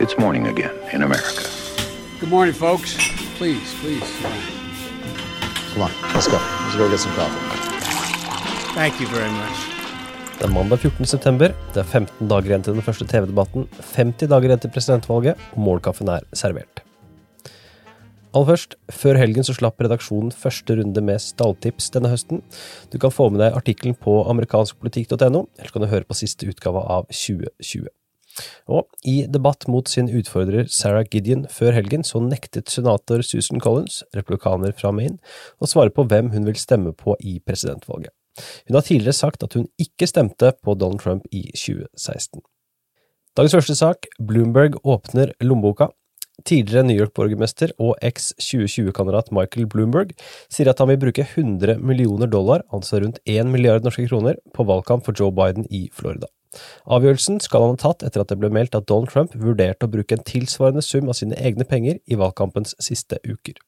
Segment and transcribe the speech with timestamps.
[0.00, 1.42] It's morning again in America.
[2.20, 2.94] Good morning, folks.
[3.38, 4.10] Please, please.
[5.72, 6.38] Come on, let's go.
[6.38, 7.42] Let's go get some coffee.
[8.76, 9.58] Thank you very much.
[10.38, 11.06] Det er mandag 14.
[11.06, 11.54] september.
[11.74, 13.66] Det er 15 dager igjen til den første TV-debatten,
[13.96, 16.84] 50 dager igjen til presidentvalget, og målkaffen er servert.
[18.30, 22.46] Aller først, før helgen så slapp redaksjonen første runde med stalltips denne høsten.
[22.94, 26.86] Du kan få med deg artikkelen på amerikanskpolitikk.no, eller kan du høre på siste utgave
[26.86, 27.90] av 2020.
[28.68, 34.02] Og i debatt mot sin utfordrer Sarah Gideon før helgen, så nektet senator Susan Collins,
[34.16, 35.18] republikaner fra Maine,
[35.58, 38.12] å svare på hvem hun vil stemme på i presidentvalget.
[38.68, 42.42] Hun har tidligere sagt at hun ikke stemte på Donald Trump i 2016.
[43.38, 45.90] Dagens første sak, Bloomberg åpner lommeboka.
[46.46, 50.14] Tidligere New York-borgermester og eks-2020-kandidat Michael Bloomberg
[50.46, 54.66] sier at han vil bruke 100 millioner dollar, altså rundt 1 milliard norske kroner, på
[54.66, 56.30] valgkamp for Joe Biden i Florida.
[56.88, 59.92] Avgjørelsen skal han ha tatt etter at det ble meldt at Donald Trump vurderte å
[59.92, 63.58] bruke en tilsvarende sum av sine egne penger i valgkampens siste uker.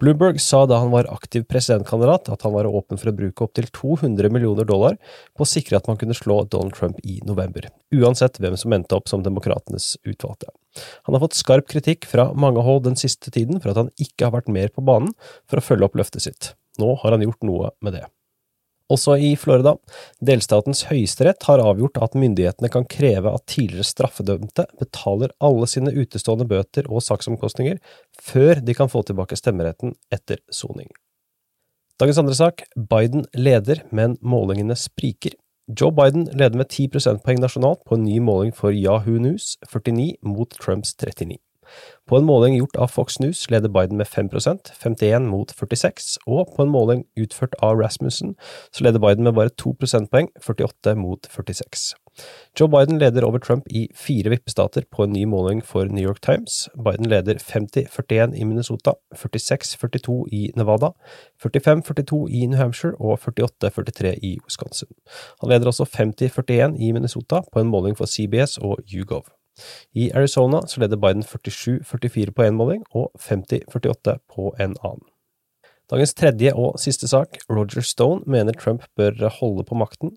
[0.00, 3.68] Bloomberg sa da han var aktiv presidentkandidat at han var åpen for å bruke opptil
[3.76, 4.96] 200 millioner dollar
[5.36, 8.96] på å sikre at man kunne slå Donald Trump i november, uansett hvem som endte
[8.96, 10.48] opp som demokratenes utvalgte.
[11.08, 14.28] Han har fått skarp kritikk fra mange hold den siste tiden for at han ikke
[14.28, 15.12] har vært mer på banen
[15.50, 16.54] for å følge opp løftet sitt.
[16.80, 18.06] Nå har han gjort noe med det.
[18.90, 19.76] Også i Florida.
[20.18, 26.48] Delstatens høyesterett har avgjort at myndighetene kan kreve at tidligere straffedømte betaler alle sine utestående
[26.50, 27.78] bøter og saksomkostninger
[28.18, 30.90] før de kan få tilbake stemmeretten etter soning.
[32.00, 32.64] Dagens andre sak.
[32.74, 35.36] Biden leder, men målingene spriker.
[35.70, 40.16] Joe Biden leder med 10 prosentpoeng nasjonalt på en ny måling for Yahoo News, 49
[40.26, 41.36] mot Trumps 39.
[42.08, 46.54] På en måling gjort av Fox News leder Biden med 5% 51 mot 46, og
[46.56, 48.34] på en måling utført av Rasmussen
[48.74, 51.94] så leder Biden med bare 2 prosentpoeng, 48 mot 46.
[52.60, 56.20] Joe Biden leder over Trump i fire vippestater på en ny måling for New York
[56.22, 56.68] Times.
[56.74, 60.92] Biden leder 50-41 i Minnesota, 46-42 i Nevada,
[61.44, 64.90] 45-42 i New Hampshire og 48-43 i Wisconsin.
[65.40, 69.39] Han leder også 50-41 i Minnesota på en måling for CBS og YouGov.
[69.94, 75.06] I Arizona så leder Biden 47-44 på én måling og 50-48 på en annen.
[75.90, 80.12] Dagens tredje og siste sak, Roger Stone mener Trump bør holde på makten.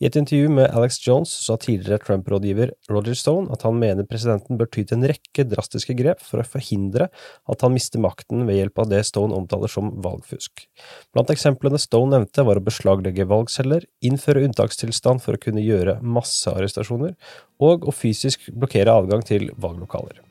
[0.00, 4.56] I et intervju med Alex Jones sa tidligere Trump-rådgiver Roger Stone at han mener presidenten
[4.56, 8.62] bør ty til en rekke drastiske grep for å forhindre at han mister makten ved
[8.62, 10.64] hjelp av det Stone omtaler som valgfusk.
[11.12, 17.12] Blant eksemplene Stone nevnte var å beslaglegge valgceller, innføre unntakstilstand for å kunne gjøre massearrestasjoner,
[17.60, 20.24] og å fysisk blokkere adgang til valglokaler.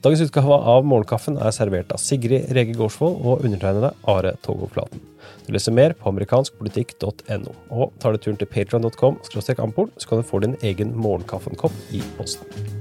[0.00, 5.02] Dagens utgave av Morgenkaffen er servert av Sigrid Rege Gårdsvold og undertegnede Are Togo Flaten.
[5.44, 7.52] Du leser mer på amerikanskpolitikk.no.
[7.68, 12.79] Og tar du turen til patron.com, så kan du få din egen morgenkaffenkopp i posten.